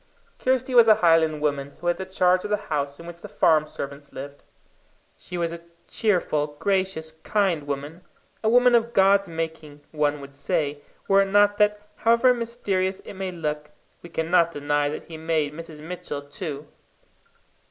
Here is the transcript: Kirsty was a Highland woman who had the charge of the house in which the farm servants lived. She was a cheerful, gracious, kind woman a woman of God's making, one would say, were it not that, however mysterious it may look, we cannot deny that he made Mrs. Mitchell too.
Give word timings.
Kirsty 0.39 0.73
was 0.73 0.87
a 0.87 0.95
Highland 0.95 1.41
woman 1.41 1.77
who 1.79 1.85
had 1.85 1.97
the 1.97 2.07
charge 2.07 2.43
of 2.43 2.49
the 2.49 2.57
house 2.73 2.99
in 2.99 3.05
which 3.05 3.21
the 3.21 3.29
farm 3.29 3.67
servants 3.67 4.11
lived. 4.11 4.43
She 5.15 5.37
was 5.37 5.51
a 5.53 5.61
cheerful, 5.87 6.55
gracious, 6.57 7.11
kind 7.11 7.65
woman 7.67 8.01
a 8.43 8.49
woman 8.49 8.73
of 8.73 8.93
God's 8.93 9.27
making, 9.27 9.81
one 9.91 10.19
would 10.19 10.33
say, 10.33 10.81
were 11.07 11.21
it 11.21 11.25
not 11.27 11.59
that, 11.59 11.87
however 11.97 12.33
mysterious 12.33 12.99
it 13.01 13.13
may 13.13 13.31
look, 13.31 13.69
we 14.01 14.09
cannot 14.09 14.51
deny 14.51 14.89
that 14.89 15.03
he 15.03 15.17
made 15.17 15.53
Mrs. 15.53 15.81
Mitchell 15.83 16.23
too. 16.23 16.65